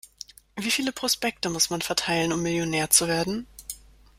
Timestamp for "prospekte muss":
0.91-1.69